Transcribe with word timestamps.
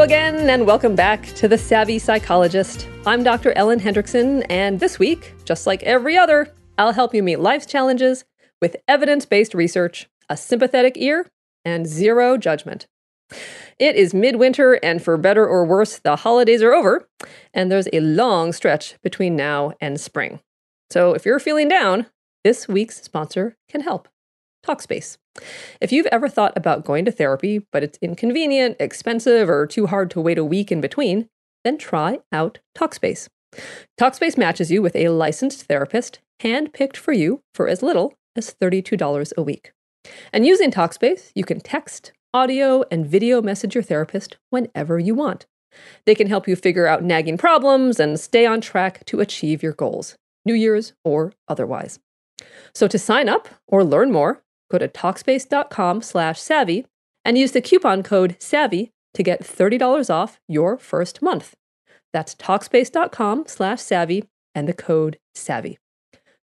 Again, 0.00 0.48
and 0.48 0.66
welcome 0.66 0.94
back 0.94 1.26
to 1.34 1.46
The 1.46 1.58
Savvy 1.58 1.98
Psychologist. 1.98 2.88
I'm 3.04 3.22
Dr. 3.22 3.52
Ellen 3.52 3.78
Hendriksen, 3.78 4.46
and 4.48 4.80
this 4.80 4.98
week, 4.98 5.34
just 5.44 5.66
like 5.66 5.82
every 5.82 6.16
other, 6.16 6.54
I'll 6.78 6.92
help 6.92 7.14
you 7.14 7.22
meet 7.22 7.38
life's 7.38 7.66
challenges 7.66 8.24
with 8.62 8.76
evidence 8.88 9.26
based 9.26 9.52
research, 9.52 10.08
a 10.30 10.38
sympathetic 10.38 10.94
ear, 10.96 11.26
and 11.66 11.86
zero 11.86 12.38
judgment. 12.38 12.86
It 13.78 13.94
is 13.94 14.14
midwinter, 14.14 14.82
and 14.82 15.02
for 15.02 15.18
better 15.18 15.46
or 15.46 15.66
worse, 15.66 15.98
the 15.98 16.16
holidays 16.16 16.62
are 16.62 16.72
over, 16.72 17.06
and 17.52 17.70
there's 17.70 17.88
a 17.92 18.00
long 18.00 18.54
stretch 18.54 18.96
between 19.02 19.36
now 19.36 19.74
and 19.82 20.00
spring. 20.00 20.40
So 20.88 21.12
if 21.12 21.26
you're 21.26 21.38
feeling 21.38 21.68
down, 21.68 22.06
this 22.42 22.66
week's 22.66 23.02
sponsor 23.02 23.54
can 23.68 23.82
help. 23.82 24.08
Talkspace. 24.66 25.16
If 25.80 25.92
you've 25.92 26.06
ever 26.06 26.28
thought 26.28 26.56
about 26.56 26.84
going 26.84 27.04
to 27.04 27.12
therapy, 27.12 27.66
but 27.72 27.82
it's 27.82 27.98
inconvenient, 28.02 28.76
expensive, 28.78 29.48
or 29.48 29.66
too 29.66 29.86
hard 29.86 30.10
to 30.12 30.20
wait 30.20 30.38
a 30.38 30.44
week 30.44 30.70
in 30.70 30.80
between, 30.80 31.28
then 31.64 31.78
try 31.78 32.18
out 32.32 32.58
Talkspace. 32.76 33.28
Talkspace 33.98 34.38
matches 34.38 34.70
you 34.70 34.82
with 34.82 34.94
a 34.96 35.08
licensed 35.08 35.64
therapist, 35.64 36.20
hand-picked 36.40 36.96
for 36.96 37.12
you 37.12 37.42
for 37.54 37.68
as 37.68 37.82
little 37.82 38.14
as 38.36 38.54
$32 38.60 39.32
a 39.36 39.42
week. 39.42 39.72
And 40.32 40.46
using 40.46 40.70
Talkspace, 40.70 41.32
you 41.34 41.44
can 41.44 41.60
text, 41.60 42.12
audio, 42.32 42.84
and 42.90 43.06
video 43.06 43.42
message 43.42 43.74
your 43.74 43.82
therapist 43.82 44.36
whenever 44.50 44.98
you 44.98 45.14
want. 45.14 45.46
They 46.06 46.14
can 46.14 46.28
help 46.28 46.48
you 46.48 46.56
figure 46.56 46.86
out 46.86 47.04
nagging 47.04 47.38
problems 47.38 48.00
and 48.00 48.18
stay 48.18 48.46
on 48.46 48.60
track 48.60 49.04
to 49.06 49.20
achieve 49.20 49.62
your 49.62 49.72
goals, 49.72 50.16
New 50.44 50.54
Year's 50.54 50.92
or 51.04 51.32
otherwise. 51.48 51.98
So 52.74 52.88
to 52.88 52.98
sign 52.98 53.28
up 53.28 53.48
or 53.66 53.84
learn 53.84 54.12
more, 54.12 54.42
go 54.70 54.78
to 54.78 54.88
talkspace.com 54.88 56.02
slash 56.02 56.40
savvy 56.40 56.86
and 57.24 57.36
use 57.36 57.52
the 57.52 57.60
coupon 57.60 58.02
code 58.02 58.36
SAVVY 58.38 58.90
to 59.14 59.22
get 59.22 59.42
$30 59.42 60.08
off 60.08 60.40
your 60.48 60.78
first 60.78 61.20
month. 61.20 61.54
That's 62.12 62.34
talkspace.com 62.34 63.44
slash 63.46 63.80
savvy 63.80 64.24
and 64.54 64.68
the 64.68 64.72
code 64.72 65.18
SAVVY. 65.34 65.76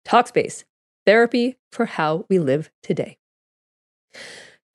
Talkspace, 0.06 0.64
therapy 1.06 1.56
for 1.72 1.86
how 1.86 2.26
we 2.28 2.38
live 2.38 2.70
today. 2.82 3.18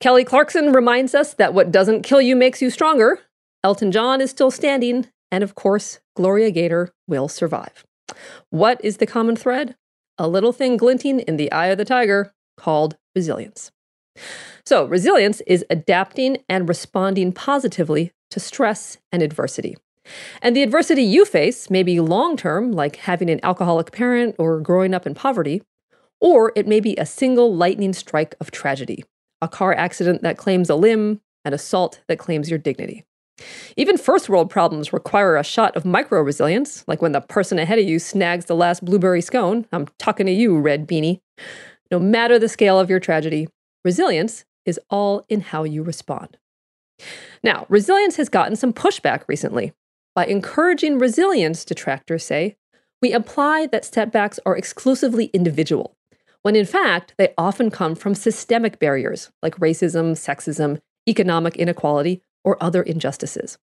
Kelly 0.00 0.24
Clarkson 0.24 0.72
reminds 0.72 1.14
us 1.14 1.34
that 1.34 1.54
what 1.54 1.70
doesn't 1.70 2.02
kill 2.02 2.20
you 2.20 2.34
makes 2.34 2.62
you 2.62 2.70
stronger. 2.70 3.20
Elton 3.62 3.92
John 3.92 4.20
is 4.20 4.30
still 4.30 4.50
standing, 4.50 5.08
and 5.30 5.44
of 5.44 5.54
course, 5.54 6.00
Gloria 6.16 6.50
Gaynor 6.50 6.90
will 7.06 7.28
survive. 7.28 7.84
What 8.48 8.82
is 8.82 8.96
the 8.96 9.06
common 9.06 9.36
thread? 9.36 9.76
A 10.18 10.26
little 10.26 10.52
thing 10.52 10.76
glinting 10.76 11.20
in 11.20 11.36
the 11.36 11.52
eye 11.52 11.66
of 11.66 11.78
the 11.78 11.84
tiger 11.84 12.32
called 12.60 12.96
resilience. 13.14 13.72
So, 14.66 14.84
resilience 14.84 15.40
is 15.46 15.64
adapting 15.70 16.38
and 16.48 16.68
responding 16.68 17.32
positively 17.32 18.12
to 18.30 18.40
stress 18.40 18.98
and 19.10 19.22
adversity. 19.22 19.76
And 20.42 20.54
the 20.54 20.62
adversity 20.62 21.02
you 21.02 21.24
face 21.24 21.70
may 21.70 21.82
be 21.82 22.00
long 22.00 22.36
term, 22.36 22.72
like 22.72 22.96
having 22.96 23.30
an 23.30 23.40
alcoholic 23.42 23.92
parent 23.92 24.36
or 24.38 24.60
growing 24.60 24.94
up 24.94 25.06
in 25.06 25.14
poverty, 25.14 25.62
or 26.20 26.52
it 26.54 26.66
may 26.66 26.80
be 26.80 26.96
a 26.96 27.06
single 27.06 27.54
lightning 27.54 27.92
strike 27.92 28.34
of 28.40 28.50
tragedy 28.50 29.04
a 29.42 29.48
car 29.48 29.74
accident 29.74 30.22
that 30.22 30.36
claims 30.36 30.68
a 30.68 30.74
limb, 30.74 31.20
an 31.44 31.54
assault 31.54 32.00
that 32.08 32.18
claims 32.18 32.50
your 32.50 32.58
dignity. 32.58 33.04
Even 33.76 33.96
first 33.96 34.28
world 34.28 34.50
problems 34.50 34.92
require 34.92 35.36
a 35.36 35.42
shot 35.42 35.74
of 35.76 35.86
micro 35.86 36.20
resilience, 36.20 36.84
like 36.86 37.00
when 37.00 37.12
the 37.12 37.22
person 37.22 37.58
ahead 37.58 37.78
of 37.78 37.88
you 37.88 37.98
snags 37.98 38.44
the 38.44 38.54
last 38.54 38.84
blueberry 38.84 39.22
scone. 39.22 39.64
I'm 39.72 39.86
talking 39.98 40.26
to 40.26 40.32
you, 40.32 40.58
red 40.58 40.86
beanie. 40.86 41.20
No 41.90 41.98
matter 41.98 42.38
the 42.38 42.48
scale 42.48 42.78
of 42.78 42.88
your 42.88 43.00
tragedy, 43.00 43.48
resilience 43.84 44.44
is 44.64 44.78
all 44.90 45.24
in 45.28 45.40
how 45.40 45.64
you 45.64 45.82
respond. 45.82 46.36
Now, 47.42 47.66
resilience 47.68 48.16
has 48.16 48.28
gotten 48.28 48.56
some 48.56 48.72
pushback 48.72 49.22
recently. 49.26 49.72
By 50.14 50.26
encouraging 50.26 50.98
resilience, 50.98 51.64
detractors 51.64 52.24
say, 52.24 52.56
we 53.00 53.12
imply 53.12 53.66
that 53.66 53.84
setbacks 53.84 54.38
are 54.44 54.56
exclusively 54.56 55.26
individual, 55.26 55.96
when 56.42 56.54
in 56.54 56.66
fact, 56.66 57.14
they 57.16 57.32
often 57.38 57.70
come 57.70 57.94
from 57.94 58.14
systemic 58.14 58.78
barriers 58.78 59.30
like 59.42 59.56
racism, 59.56 60.12
sexism, 60.12 60.80
economic 61.08 61.56
inequality, 61.56 62.22
or 62.44 62.62
other 62.62 62.82
injustices. 62.82 63.58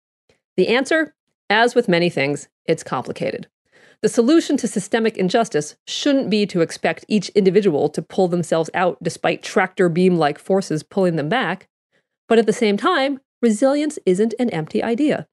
The 0.55 0.69
answer, 0.69 1.13
as 1.49 1.75
with 1.75 1.87
many 1.87 2.09
things, 2.09 2.49
it's 2.65 2.83
complicated. 2.83 3.47
The 4.01 4.09
solution 4.09 4.57
to 4.57 4.67
systemic 4.67 5.17
injustice 5.17 5.75
shouldn't 5.87 6.29
be 6.29 6.45
to 6.47 6.61
expect 6.61 7.05
each 7.07 7.29
individual 7.29 7.89
to 7.89 8.01
pull 8.01 8.27
themselves 8.27 8.69
out 8.73 9.01
despite 9.01 9.41
tractor 9.41 9.89
beam 9.89 10.17
like 10.17 10.37
forces 10.37 10.83
pulling 10.83 11.15
them 11.15 11.29
back. 11.29 11.67
But 12.27 12.37
at 12.37 12.45
the 12.45 12.53
same 12.53 12.77
time, 12.77 13.19
resilience 13.41 13.97
isn't 14.05 14.35
an 14.37 14.51
empty 14.51 14.83
idea. 14.83 15.27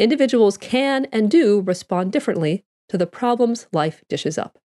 Individuals 0.00 0.56
can 0.56 1.06
and 1.12 1.30
do 1.30 1.60
respond 1.60 2.12
differently 2.12 2.64
to 2.88 2.98
the 2.98 3.06
problems 3.06 3.66
life 3.72 4.02
dishes 4.08 4.36
up. 4.36 4.58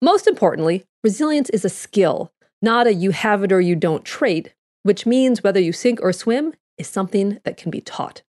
Most 0.00 0.26
importantly, 0.26 0.84
resilience 1.02 1.48
is 1.50 1.64
a 1.64 1.70
skill, 1.70 2.32
not 2.60 2.86
a 2.86 2.94
you 2.94 3.12
have 3.12 3.42
it 3.42 3.52
or 3.52 3.60
you 3.60 3.76
don't 3.76 4.04
trait, 4.04 4.54
which 4.82 5.06
means 5.06 5.42
whether 5.42 5.60
you 5.60 5.72
sink 5.72 6.00
or 6.02 6.12
swim 6.12 6.54
is 6.76 6.88
something 6.88 7.38
that 7.44 7.56
can 7.56 7.70
be 7.70 7.80
taught. 7.80 8.22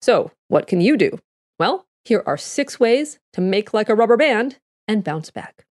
So, 0.00 0.32
what 0.48 0.66
can 0.66 0.80
you 0.80 0.96
do? 0.96 1.18
Well, 1.58 1.86
here 2.04 2.22
are 2.26 2.36
six 2.36 2.80
ways 2.80 3.18
to 3.32 3.40
make 3.40 3.72
like 3.72 3.88
a 3.88 3.94
rubber 3.94 4.16
band 4.16 4.58
and 4.88 5.04
bounce 5.04 5.30
back. 5.30 5.66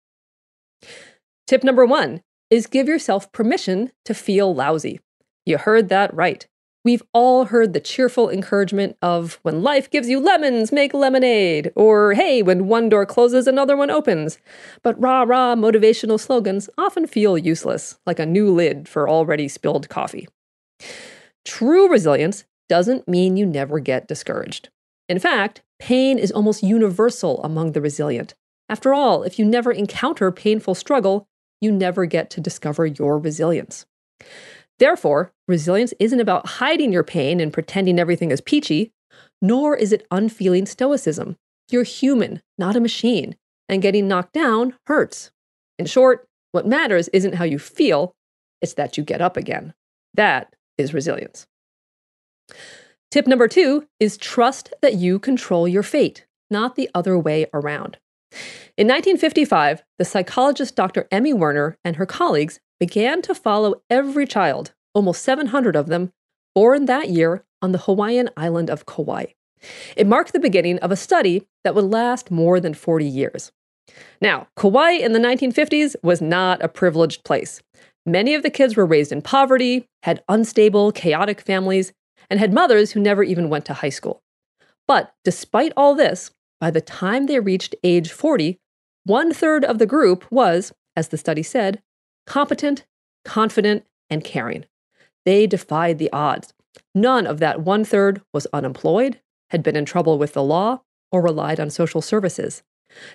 Tip 1.47 1.65
number 1.65 1.87
one 1.87 2.22
is 2.50 2.66
give 2.66 2.89
yourself 2.89 3.33
permission 3.33 3.93
to 4.05 4.15
feel 4.15 4.55
lousy. 4.55 5.00
You 5.47 5.59
heard 5.59 5.88
that 5.88 6.12
right. 6.15 6.47
We've 6.84 7.03
all 7.12 7.47
heard 7.47 7.72
the 7.72 7.81
cheerful 7.81 8.31
encouragement 8.31 8.97
of 9.03 9.41
when 9.43 9.62
life 9.62 9.91
gives 9.91 10.09
you 10.09 10.21
lemons, 10.21 10.71
make 10.72 10.94
lemonade, 10.94 11.72
or 11.75 12.15
hey, 12.15 12.43
when 12.43 12.69
one 12.69 12.88
door 12.88 13.05
closes, 13.05 13.47
another 13.47 13.77
one 13.77 13.91
opens. 13.91 14.38
But 14.83 15.00
rah 15.00 15.22
rah 15.22 15.55
motivational 15.55 16.21
slogans 16.21 16.71
often 16.78 17.06
feel 17.06 17.37
useless, 17.37 17.99
like 18.06 18.19
a 18.19 18.27
new 18.27 18.55
lid 18.55 18.88
for 18.88 19.09
already 19.09 19.49
spilled 19.49 19.88
coffee. 19.88 20.28
True 21.44 21.91
resilience 21.91 22.44
doesn't 22.69 23.09
mean 23.09 23.37
you 23.37 23.44
never 23.44 23.81
get 23.81 24.06
discouraged. 24.06 24.69
In 25.09 25.19
fact, 25.19 25.63
pain 25.79 26.19
is 26.19 26.31
almost 26.31 26.63
universal 26.63 27.43
among 27.43 27.73
the 27.73 27.81
resilient. 27.81 28.35
After 28.69 28.93
all, 28.93 29.23
if 29.23 29.39
you 29.39 29.45
never 29.45 29.73
encounter 29.73 30.31
painful 30.31 30.75
struggle, 30.75 31.27
you 31.61 31.73
never 31.73 32.05
get 32.05 32.31
to 32.31 32.41
discover 32.41 32.87
your 32.87 33.19
resilience. 33.19 33.87
Therefore, 34.79 35.33
resilience 35.49 35.93
isn't 35.99 36.21
about 36.21 36.47
hiding 36.47 36.93
your 36.93 37.03
pain 37.03 37.41
and 37.41 37.53
pretending 37.53 37.99
everything 37.99 38.31
is 38.31 38.41
peachy, 38.41 38.93
nor 39.41 39.75
is 39.75 39.93
it 39.93 40.07
unfeeling 40.11 40.67
stoicism. 40.67 41.37
You're 41.71 41.83
human, 41.83 42.43
not 42.59 42.77
a 42.77 42.81
machine, 42.81 43.37
and 43.69 43.83
getting 43.83 44.07
knocked 44.09 44.33
down 44.35 44.75
hurts. 44.87 45.31
In 45.79 45.87
short, 45.87 46.27
what 46.53 46.67
matters 46.67 47.09
isn't 47.09 47.35
how 47.35 47.45
you 47.45 47.59
feel, 47.59 48.15
it's 48.61 48.75
that 48.75 48.97
you 48.97 49.05
get 49.05 49.21
up 49.21 49.37
again. 49.37 49.75
That 50.15 50.55
is 50.77 50.95
resilience. 50.95 51.47
Tip 53.11 53.27
number 53.27 53.49
two 53.49 53.87
is 53.99 54.19
trust 54.19 54.75
that 54.83 54.95
you 54.95 55.19
control 55.19 55.67
your 55.67 55.83
fate, 55.83 56.27
not 56.51 56.77
the 56.77 56.91
other 56.95 57.19
way 57.19 57.47
around. 57.55 57.97
In 58.77 58.87
1955, 58.87 59.83
the 59.99 60.05
psychologist 60.05 60.77
Dr. 60.77 61.09
Emmy 61.11 61.33
Werner 61.33 61.79
and 61.83 61.97
her 61.97 62.05
colleagues 62.05 62.61
began 62.79 63.23
to 63.23 63.35
follow 63.35 63.77
every 63.89 64.27
child, 64.27 64.75
almost 64.95 65.23
700 65.23 65.75
of 65.75 65.87
them, 65.87 66.13
born 66.55 66.85
that 66.85 67.09
year 67.09 67.45
on 67.63 67.73
the 67.73 67.79
Hawaiian 67.79 68.29
island 68.37 68.69
of 68.69 68.85
Kauai. 68.85 69.27
It 69.97 70.07
marked 70.07 70.35
the 70.35 70.39
beginning 70.39 70.79
of 70.81 70.93
a 70.93 70.97
study 70.97 71.47
that 71.65 71.75
would 71.75 71.85
last 71.87 72.31
more 72.31 72.61
than 72.61 72.75
40 72.75 73.07
years. 73.07 73.53
Now, 74.21 74.49
Kauai 74.55 74.93
in 74.93 75.13
the 75.15 75.19
1950s 75.19 75.97
was 76.03 76.21
not 76.21 76.63
a 76.63 76.69
privileged 76.69 77.25
place. 77.25 77.63
Many 78.05 78.35
of 78.35 78.43
the 78.43 78.51
kids 78.51 78.77
were 78.77 78.87
raised 78.87 79.13
in 79.13 79.23
poverty, 79.23 79.89
had 80.03 80.23
unstable, 80.29 80.93
chaotic 80.93 81.41
families, 81.41 81.93
and 82.31 82.41
had 82.41 82.53
mothers 82.53 82.93
who 82.93 83.01
never 83.01 83.23
even 83.23 83.49
went 83.49 83.65
to 83.67 83.75
high 83.75 83.89
school. 83.89 84.23
But 84.87 85.15
despite 85.25 85.73
all 85.77 85.95
this, 85.95 86.31
by 86.61 86.71
the 86.71 86.81
time 86.81 87.27
they 87.27 87.41
reached 87.41 87.75
age 87.83 88.11
40, 88.11 88.59
one 89.05 89.33
third 89.33 89.65
of 89.65 89.79
the 89.79 89.87
group 89.87 90.31
was, 90.31 90.73
as 90.97 91.09
the 91.09 91.19
study 91.19 91.43
said, 91.43 91.83
competent, 92.27 92.85
confident, 93.25 93.87
and 94.11 94.25
caring. 94.25 94.65
They 95.25 95.47
defied 95.47 95.99
the 95.99 96.13
odds. 96.13 96.53
None 96.95 97.27
of 97.27 97.39
that 97.41 97.61
one 97.61 97.85
third 97.85 98.23
was 98.33 98.47
unemployed, 98.53 99.21
had 99.51 99.63
been 99.63 99.77
in 99.77 99.85
trouble 99.85 100.19
with 100.19 100.33
the 100.33 100.43
law, 100.43 100.83
or 101.11 101.23
relied 101.23 101.61
on 101.61 101.71
social 101.71 102.03
services. 102.03 102.63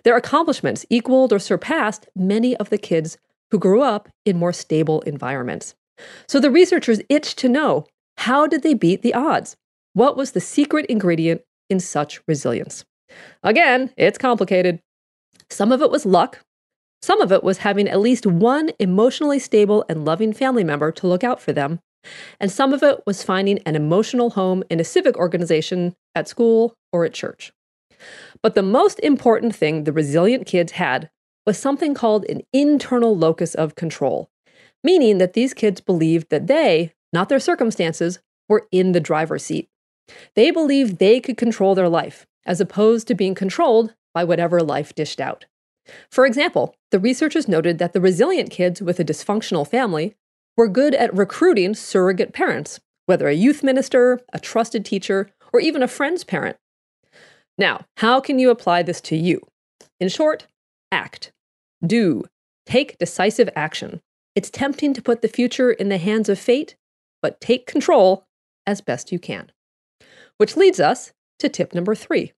Their 0.04 0.18
accomplishments 0.18 0.86
equaled 0.90 1.34
or 1.34 1.40
surpassed 1.40 2.08
many 2.16 2.56
of 2.58 2.70
the 2.70 2.78
kids 2.78 3.18
who 3.52 3.60
grew 3.60 3.82
up 3.82 4.10
in 4.26 4.38
more 4.38 4.54
stable 4.54 5.02
environments. 5.02 5.76
So 6.28 6.40
the 6.40 6.52
researchers 6.52 7.02
itched 7.10 7.38
to 7.40 7.50
know 7.50 7.86
how 8.18 8.48
did 8.48 8.64
they 8.64 8.74
beat 8.74 9.02
the 9.02 9.14
odds? 9.14 9.56
What 9.94 10.18
was 10.18 10.32
the 10.32 10.42
secret 10.42 10.86
ingredient 10.88 11.42
in 11.70 11.80
such 11.80 12.22
resilience? 12.28 12.86
Again, 13.44 13.92
it's 13.98 14.18
complicated. 14.18 14.80
Some 15.50 15.72
of 15.72 15.82
it 15.82 15.92
was 15.92 16.06
luck. 16.06 16.40
Some 17.02 17.22
of 17.22 17.32
it 17.32 17.44
was 17.44 17.60
having 17.60 17.88
at 17.88 18.00
least 18.00 18.26
one 18.26 18.72
emotionally 18.80 19.40
stable 19.40 19.84
and 19.90 20.06
loving 20.06 20.34
family 20.34 20.64
member 20.64 20.92
to 20.94 21.08
look 21.08 21.24
out 21.24 21.42
for 21.42 21.54
them. 21.54 21.80
and 22.40 22.52
some 22.52 22.74
of 22.74 22.84
it 22.84 23.02
was 23.06 23.24
finding 23.24 23.60
an 23.60 23.76
emotional 23.76 24.32
home 24.32 24.64
in 24.70 24.80
a 24.80 24.84
civic 24.84 25.18
organization, 25.18 25.96
at 26.16 26.28
school, 26.28 26.76
or 26.92 27.06
at 27.06 27.14
church. 27.14 27.52
But 28.42 28.56
the 28.56 28.62
most 28.64 29.00
important 29.00 29.56
thing 29.56 29.84
the 29.84 29.94
resilient 29.94 30.46
kids 30.46 30.74
had 30.74 31.10
was 31.46 31.58
something 31.58 31.94
called 31.94 32.26
an 32.26 32.42
internal 32.52 33.16
locus 33.16 33.56
of 33.56 33.76
control, 33.76 34.30
meaning 34.84 35.18
that 35.18 35.34
these 35.34 35.54
kids 35.54 35.82
believed 35.82 36.30
that 36.30 36.48
they, 36.48 36.94
not 37.14 37.30
their 37.30 37.40
circumstances, 37.40 38.20
were 38.50 38.68
in 38.72 38.92
the 38.92 39.00
driver's 39.00 39.46
seat. 39.46 39.70
They 40.36 40.52
believed 40.52 40.98
they 40.98 41.20
could 41.20 41.38
control 41.38 41.76
their 41.76 41.90
life, 41.90 42.26
as 42.46 42.60
opposed 42.60 43.08
to 43.08 43.16
being 43.16 43.36
controlled 43.36 43.94
by 44.14 44.24
whatever 44.24 44.62
life 44.62 44.94
dished 44.94 45.22
out. 45.22 45.46
For 46.10 46.26
example, 46.26 46.76
the 46.92 47.00
researchers 47.00 47.48
noted 47.48 47.78
that 47.78 47.94
the 47.94 48.02
resilient 48.02 48.50
kids 48.50 48.82
with 48.82 49.00
a 49.00 49.06
dysfunctional 49.06 49.68
family 49.68 50.16
were 50.56 50.68
good 50.68 50.94
at 50.96 51.16
recruiting 51.16 51.74
surrogate 51.74 52.34
parents, 52.34 52.80
whether 53.06 53.28
a 53.28 53.34
youth 53.34 53.64
minister, 53.64 54.20
a 54.32 54.40
trusted 54.40 54.86
teacher, 54.86 55.30
or 55.52 55.60
even 55.60 55.84
a 55.84 55.88
friend's 55.88 56.24
parent. 56.24 56.58
Now, 57.58 57.86
how 57.98 58.20
can 58.20 58.40
you 58.40 58.50
apply 58.50 58.84
this 58.84 59.02
to 59.02 59.16
you? 59.16 59.42
In 60.00 60.10
short, 60.10 60.48
act. 60.92 61.32
Do. 61.86 62.24
Take 62.66 62.98
decisive 62.98 63.50
action. 63.56 64.02
It's 64.36 64.50
tempting 64.50 64.94
to 64.94 65.02
put 65.02 65.22
the 65.22 65.28
future 65.28 65.72
in 65.72 65.90
the 65.90 65.98
hands 65.98 66.30
of 66.30 66.40
fate, 66.40 66.76
but 67.24 67.42
take 67.42 67.66
control 67.66 68.28
as 68.68 68.82
best 68.82 69.12
you 69.12 69.18
can. 69.18 69.52
Which 70.38 70.56
leads 70.56 70.80
us 70.80 71.14
to 71.40 71.50
tip 71.50 71.74
number 71.74 71.96
three. 71.96 72.34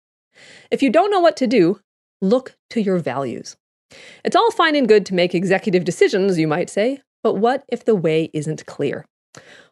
If 0.71 0.81
you 0.81 0.89
don't 0.89 1.11
know 1.11 1.19
what 1.19 1.35
to 1.37 1.47
do, 1.47 1.81
look 2.21 2.55
to 2.69 2.81
your 2.81 2.99
values. 2.99 3.57
It's 4.23 4.35
all 4.35 4.51
fine 4.51 4.75
and 4.75 4.87
good 4.87 5.05
to 5.07 5.13
make 5.13 5.35
executive 5.35 5.83
decisions, 5.83 6.39
you 6.39 6.47
might 6.47 6.69
say, 6.69 7.01
but 7.23 7.35
what 7.35 7.65
if 7.67 7.83
the 7.83 7.95
way 7.95 8.29
isn't 8.33 8.65
clear? 8.65 9.05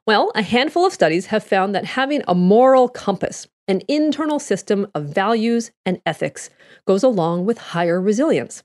Well, 0.05 0.31
a 0.35 0.41
handful 0.41 0.85
of 0.85 0.93
studies 0.93 1.27
have 1.27 1.43
found 1.43 1.73
that 1.75 1.85
having 1.85 2.23
a 2.27 2.35
moral 2.35 2.89
compass, 2.89 3.47
an 3.67 3.81
internal 3.87 4.39
system 4.39 4.87
of 4.93 5.05
values 5.05 5.71
and 5.85 6.01
ethics, 6.05 6.49
goes 6.85 7.03
along 7.03 7.45
with 7.45 7.57
higher 7.57 8.01
resilience. 8.01 8.63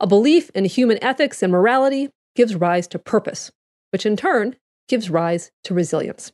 A 0.00 0.06
belief 0.06 0.50
in 0.50 0.64
human 0.64 1.02
ethics 1.02 1.42
and 1.42 1.52
morality 1.52 2.10
gives 2.36 2.54
rise 2.54 2.86
to 2.88 2.98
purpose, 2.98 3.50
which 3.90 4.04
in 4.04 4.16
turn 4.16 4.56
gives 4.88 5.10
rise 5.10 5.50
to 5.64 5.74
resilience. 5.74 6.32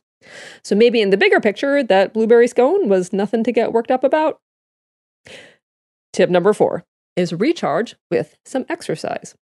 So 0.63 0.75
maybe 0.75 1.01
in 1.01 1.09
the 1.09 1.17
bigger 1.17 1.39
picture, 1.39 1.83
that 1.83 2.13
blueberry 2.13 2.47
scone 2.47 2.89
was 2.89 3.11
nothing 3.11 3.43
to 3.43 3.51
get 3.51 3.73
worked 3.73 3.91
up 3.91 4.03
about. 4.03 4.39
Tip 6.13 6.29
number 6.29 6.53
four 6.53 6.83
is 7.15 7.33
recharge 7.33 7.95
with 8.09 8.37
some 8.45 8.65
exercise. 8.69 9.35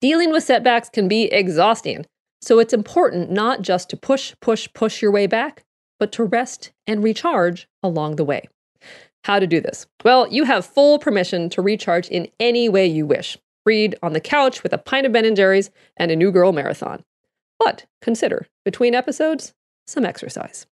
Dealing 0.00 0.30
with 0.30 0.44
setbacks 0.44 0.88
can 0.88 1.08
be 1.08 1.24
exhausting, 1.24 2.06
so 2.40 2.58
it's 2.58 2.72
important 2.72 3.30
not 3.30 3.62
just 3.62 3.90
to 3.90 3.96
push, 3.96 4.34
push, 4.40 4.68
push 4.72 5.02
your 5.02 5.10
way 5.10 5.26
back, 5.26 5.64
but 5.98 6.12
to 6.12 6.24
rest 6.24 6.72
and 6.86 7.02
recharge 7.02 7.66
along 7.82 8.16
the 8.16 8.24
way. 8.24 8.48
How 9.24 9.40
to 9.40 9.46
do 9.46 9.60
this? 9.60 9.86
Well, 10.04 10.28
you 10.32 10.44
have 10.44 10.64
full 10.64 10.98
permission 11.00 11.50
to 11.50 11.62
recharge 11.62 12.08
in 12.08 12.28
any 12.38 12.68
way 12.68 12.86
you 12.86 13.04
wish. 13.04 13.36
Read 13.66 13.96
on 14.02 14.12
the 14.12 14.20
couch 14.20 14.62
with 14.62 14.72
a 14.72 14.78
pint 14.78 15.06
of 15.06 15.12
Ben 15.12 15.34
& 15.34 15.36
Jerry's 15.36 15.70
and 15.96 16.10
a 16.10 16.16
New 16.16 16.30
Girl 16.30 16.52
marathon. 16.52 17.02
But 17.58 17.86
consider, 18.00 18.46
between 18.64 18.94
episodes, 18.94 19.54
some 19.86 20.04
exercise. 20.04 20.66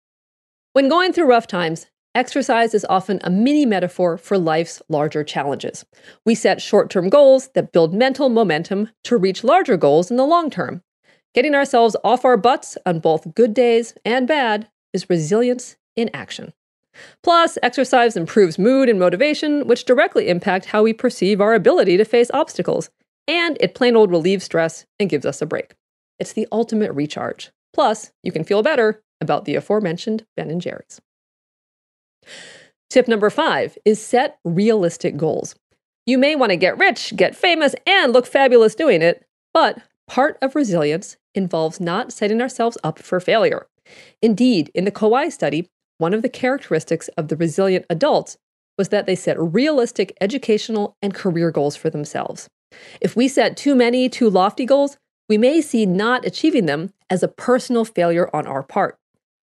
When 0.72 0.88
going 0.88 1.12
through 1.12 1.26
rough 1.26 1.46
times, 1.46 1.86
exercise 2.14 2.74
is 2.74 2.86
often 2.88 3.20
a 3.22 3.30
mini 3.30 3.64
metaphor 3.64 4.18
for 4.18 4.38
life's 4.38 4.82
larger 4.88 5.24
challenges. 5.24 5.84
We 6.26 6.34
set 6.34 6.60
short 6.60 6.90
term 6.90 7.08
goals 7.08 7.48
that 7.54 7.72
build 7.72 7.94
mental 7.94 8.28
momentum 8.28 8.90
to 9.04 9.16
reach 9.16 9.44
larger 9.44 9.76
goals 9.76 10.10
in 10.10 10.16
the 10.16 10.26
long 10.26 10.50
term. 10.50 10.82
Getting 11.34 11.54
ourselves 11.54 11.96
off 12.04 12.24
our 12.24 12.36
butts 12.36 12.78
on 12.86 13.00
both 13.00 13.34
good 13.34 13.54
days 13.54 13.94
and 14.04 14.26
bad 14.26 14.68
is 14.92 15.10
resilience 15.10 15.76
in 15.96 16.10
action. 16.14 16.52
Plus, 17.22 17.58
exercise 17.62 18.16
improves 18.16 18.58
mood 18.58 18.88
and 18.88 18.98
motivation, 18.98 19.66
which 19.66 19.84
directly 19.84 20.28
impact 20.28 20.66
how 20.66 20.82
we 20.82 20.92
perceive 20.92 21.40
our 21.40 21.54
ability 21.54 21.96
to 21.96 22.04
face 22.04 22.30
obstacles. 22.32 22.90
And 23.26 23.56
it 23.60 23.74
plain 23.74 23.96
old 23.96 24.10
relieves 24.10 24.44
stress 24.44 24.86
and 25.00 25.10
gives 25.10 25.26
us 25.26 25.42
a 25.42 25.46
break. 25.46 25.74
It's 26.18 26.32
the 26.32 26.48
ultimate 26.52 26.92
recharge. 26.92 27.50
Plus, 27.72 28.12
you 28.22 28.32
can 28.32 28.44
feel 28.44 28.62
better 28.62 29.02
about 29.20 29.44
the 29.44 29.56
aforementioned 29.56 30.24
Ben 30.36 30.50
and 30.50 30.60
Jerry's. 30.60 31.00
Tip 32.90 33.08
number 33.08 33.30
five 33.30 33.76
is 33.84 34.00
set 34.00 34.38
realistic 34.44 35.16
goals. 35.16 35.56
You 36.06 36.18
may 36.18 36.36
want 36.36 36.50
to 36.50 36.56
get 36.56 36.78
rich, 36.78 37.16
get 37.16 37.34
famous, 37.34 37.74
and 37.86 38.12
look 38.12 38.26
fabulous 38.26 38.74
doing 38.74 39.02
it, 39.02 39.24
but 39.52 39.78
part 40.06 40.38
of 40.42 40.54
resilience 40.54 41.16
involves 41.34 41.80
not 41.80 42.12
setting 42.12 42.40
ourselves 42.40 42.78
up 42.84 42.98
for 42.98 43.18
failure. 43.20 43.66
Indeed, 44.22 44.70
in 44.74 44.84
the 44.84 44.90
Kauai 44.90 45.28
study, 45.30 45.68
one 45.98 46.14
of 46.14 46.22
the 46.22 46.28
characteristics 46.28 47.08
of 47.16 47.28
the 47.28 47.36
resilient 47.36 47.86
adults 47.88 48.36
was 48.76 48.88
that 48.90 49.06
they 49.06 49.14
set 49.14 49.40
realistic 49.40 50.16
educational 50.20 50.96
and 51.00 51.14
career 51.14 51.50
goals 51.50 51.76
for 51.76 51.90
themselves. 51.90 52.48
If 53.00 53.16
we 53.16 53.28
set 53.28 53.56
too 53.56 53.74
many, 53.74 54.08
too 54.08 54.28
lofty 54.28 54.66
goals, 54.66 54.98
we 55.28 55.38
may 55.38 55.60
see 55.60 55.86
not 55.86 56.26
achieving 56.26 56.66
them 56.66 56.92
as 57.10 57.22
a 57.22 57.28
personal 57.28 57.84
failure 57.84 58.28
on 58.34 58.46
our 58.46 58.62
part. 58.62 58.98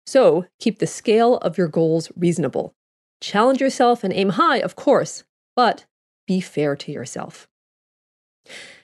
So 0.07 0.47
keep 0.59 0.79
the 0.79 0.87
scale 0.87 1.37
of 1.39 1.57
your 1.57 1.69
goals 1.69 2.11
reasonable. 2.17 2.75
Challenge 3.21 3.61
yourself 3.61 4.03
and 4.03 4.13
aim 4.13 4.31
high, 4.31 4.59
of 4.59 4.77
course, 4.77 5.25
but 5.55 5.87
be 6.27 6.41
fair 6.41 6.77
to 6.77 6.93
yourself. 6.93 7.49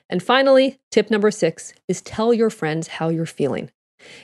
And 0.09 0.23
finally, 0.23 0.79
tip 0.91 1.11
number 1.11 1.29
six 1.29 1.73
is 1.87 2.01
tell 2.01 2.33
your 2.33 2.49
friends 2.49 2.87
how 2.87 3.09
you're 3.09 3.25
feeling. 3.25 3.69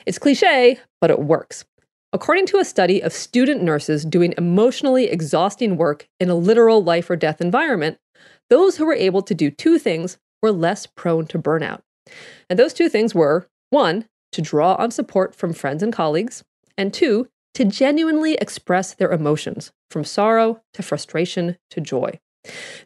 It's 0.06 0.18
cliche, 0.18 0.80
but 1.00 1.10
it 1.10 1.20
works. 1.20 1.64
According 2.12 2.46
to 2.46 2.58
a 2.58 2.64
study 2.64 3.02
of 3.02 3.12
student 3.12 3.62
nurses 3.62 4.04
doing 4.04 4.32
emotionally 4.38 5.04
exhausting 5.04 5.76
work 5.76 6.08
in 6.18 6.30
a 6.30 6.34
literal 6.34 6.82
life 6.82 7.10
or 7.10 7.16
death 7.16 7.40
environment, 7.40 7.98
those 8.48 8.76
who 8.76 8.86
were 8.86 8.94
able 8.94 9.22
to 9.22 9.34
do 9.34 9.50
two 9.50 9.78
things 9.78 10.18
were 10.40 10.52
less 10.52 10.86
prone 10.86 11.26
to 11.26 11.38
burnout. 11.38 11.82
And 12.48 12.58
those 12.58 12.72
two 12.72 12.88
things 12.88 13.14
were 13.14 13.48
one, 13.70 14.06
to 14.32 14.42
draw 14.42 14.74
on 14.74 14.90
support 14.90 15.34
from 15.34 15.52
friends 15.52 15.82
and 15.82 15.92
colleagues, 15.92 16.44
and 16.76 16.92
two, 16.92 17.28
to 17.54 17.64
genuinely 17.64 18.34
express 18.34 18.94
their 18.94 19.10
emotions, 19.10 19.72
from 19.90 20.04
sorrow 20.04 20.60
to 20.74 20.82
frustration 20.82 21.56
to 21.70 21.80
joy. 21.80 22.18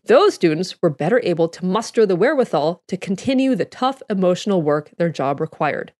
Those 0.05 0.35
students 0.35 0.81
were 0.81 0.91
better 0.91 1.21
able 1.23 1.49
to 1.49 1.65
muster 1.65 2.07
the 2.07 2.17
wherewithal 2.17 2.83
to 2.89 2.97
continue 2.97 3.55
the 3.55 3.65
tough 3.65 4.03
emotional 4.09 4.63
work 4.63 4.93
their 4.97 5.11
job 5.11 5.41
required. 5.41 5.93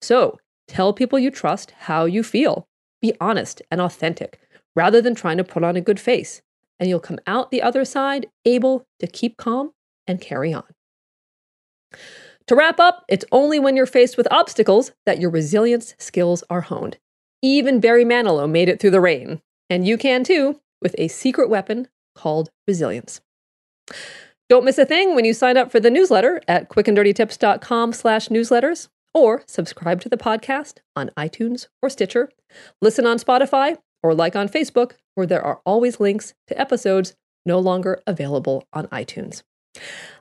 So, 0.00 0.38
tell 0.68 0.92
people 0.92 1.18
you 1.18 1.30
trust 1.30 1.72
how 1.80 2.04
you 2.04 2.22
feel. 2.22 2.68
Be 3.00 3.12
honest 3.20 3.60
and 3.70 3.80
authentic, 3.80 4.38
rather 4.76 5.02
than 5.02 5.14
trying 5.14 5.36
to 5.38 5.44
put 5.44 5.64
on 5.64 5.76
a 5.76 5.80
good 5.80 6.00
face, 6.00 6.42
and 6.78 6.88
you'll 6.88 7.00
come 7.00 7.18
out 7.26 7.50
the 7.50 7.62
other 7.62 7.84
side 7.84 8.26
able 8.44 8.86
to 9.00 9.06
keep 9.06 9.36
calm 9.36 9.72
and 10.06 10.20
carry 10.20 10.54
on. 10.54 10.64
To 12.48 12.56
wrap 12.56 12.80
up, 12.80 13.04
it's 13.08 13.24
only 13.32 13.58
when 13.58 13.76
you're 13.76 13.86
faced 13.86 14.16
with 14.16 14.28
obstacles 14.30 14.92
that 15.06 15.20
your 15.20 15.30
resilience 15.30 15.94
skills 15.98 16.42
are 16.50 16.62
honed. 16.62 16.98
Even 17.40 17.80
Barry 17.80 18.04
Manilow 18.04 18.50
made 18.50 18.68
it 18.68 18.80
through 18.80 18.90
the 18.90 19.00
rain, 19.00 19.40
and 19.70 19.86
you 19.86 19.96
can 19.96 20.24
too 20.24 20.60
with 20.80 20.94
a 20.98 21.08
secret 21.08 21.48
weapon 21.48 21.88
called 22.14 22.50
resilience. 22.66 23.20
Don't 24.48 24.64
miss 24.64 24.78
a 24.78 24.84
thing 24.84 25.14
when 25.14 25.24
you 25.24 25.32
sign 25.32 25.56
up 25.56 25.72
for 25.72 25.80
the 25.80 25.90
newsletter 25.90 26.40
at 26.46 26.68
quickanddirtytips.com 26.68 27.92
slash 27.92 28.28
newsletters 28.28 28.88
or 29.14 29.42
subscribe 29.46 30.00
to 30.00 30.08
the 30.08 30.16
podcast 30.16 30.78
on 30.96 31.10
iTunes 31.16 31.68
or 31.82 31.90
Stitcher, 31.90 32.30
listen 32.80 33.06
on 33.06 33.18
Spotify, 33.18 33.76
or 34.02 34.14
like 34.14 34.34
on 34.34 34.48
Facebook, 34.48 34.92
where 35.14 35.26
there 35.26 35.42
are 35.42 35.60
always 35.64 36.00
links 36.00 36.34
to 36.48 36.60
episodes 36.60 37.14
no 37.46 37.58
longer 37.58 38.00
available 38.06 38.66
on 38.72 38.86
iTunes. 38.88 39.42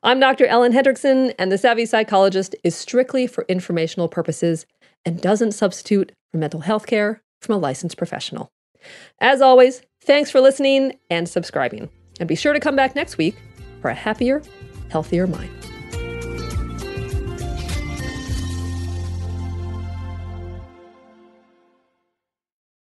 I'm 0.04 0.20
Dr. 0.20 0.46
Ellen 0.46 0.74
Hendriksen, 0.74 1.34
and 1.38 1.52
The 1.52 1.58
Savvy 1.58 1.86
Psychologist 1.86 2.56
is 2.64 2.76
strictly 2.76 3.28
for 3.28 3.46
informational 3.48 4.08
purposes 4.08 4.66
and 5.06 5.22
doesn't 5.22 5.52
substitute 5.52 6.12
for 6.32 6.38
mental 6.38 6.62
health 6.62 6.88
care 6.88 7.22
from 7.42 7.56
a 7.56 7.60
licensed 7.60 7.98
professional. 7.98 8.50
As 9.20 9.42
always, 9.42 9.82
thanks 10.04 10.32
for 10.32 10.42
listening 10.42 10.98
and 11.10 11.28
subscribing. 11.30 11.90
And 12.20 12.28
be 12.28 12.36
sure 12.36 12.54
to 12.54 12.60
come 12.60 12.76
back 12.76 12.96
next 12.96 13.18
week 13.18 13.36
for 13.82 13.90
a 13.90 13.96
happier, 13.96 14.42
healthier 14.90 15.28
mind. 15.28 15.61